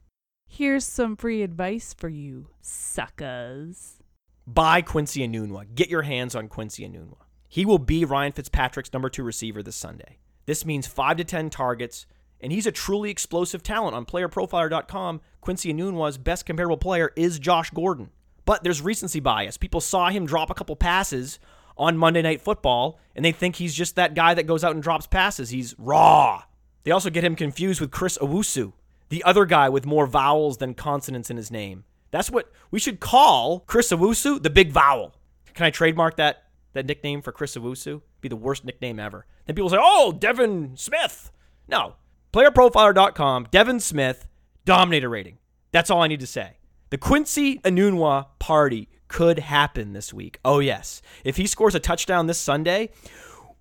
[0.48, 4.00] Here's some free advice for you, suckers.
[4.44, 5.72] Buy Quincy Enunwa.
[5.72, 7.27] Get your hands on Quincy Enunwa.
[7.48, 10.18] He will be Ryan Fitzpatrick's number two receiver this Sunday.
[10.44, 12.06] This means five to 10 targets,
[12.40, 13.96] and he's a truly explosive talent.
[13.96, 18.10] On playerprofiler.com, Quincy Enunwa's best comparable player is Josh Gordon.
[18.44, 19.56] But there's recency bias.
[19.56, 21.38] People saw him drop a couple passes
[21.76, 24.82] on Monday Night Football, and they think he's just that guy that goes out and
[24.82, 25.50] drops passes.
[25.50, 26.42] He's raw.
[26.84, 28.72] They also get him confused with Chris Owusu,
[29.08, 31.84] the other guy with more vowels than consonants in his name.
[32.10, 35.14] That's what we should call Chris Owusu, the big vowel.
[35.54, 36.44] Can I trademark that
[36.78, 38.00] that nickname for Chris Owusu?
[38.20, 39.26] Be the worst nickname ever.
[39.46, 41.30] Then people say, "Oh, Devin Smith."
[41.68, 41.96] No.
[42.32, 44.26] Playerprofiler.com, Devin Smith,
[44.64, 45.38] dominator rating.
[45.72, 46.58] That's all I need to say.
[46.90, 50.38] The Quincy Enunwa party could happen this week.
[50.44, 51.02] Oh, yes.
[51.24, 52.90] If he scores a touchdown this Sunday,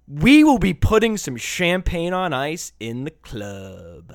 [0.07, 4.13] we will be putting some champagne on ice in the club.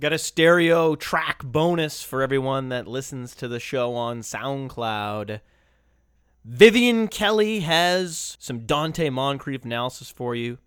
[0.00, 5.40] Got a stereo track bonus for everyone that listens to the show on SoundCloud.
[6.44, 10.58] Vivian Kelly has some Donte Moncrief analysis for you.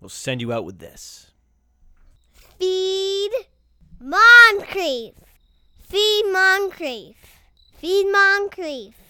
[0.00, 1.30] We'll send you out with this.
[2.58, 3.30] Feed
[4.00, 5.14] Moncrief.
[5.80, 7.16] Feed Moncrief.
[7.80, 9.07] Feed Moncrief.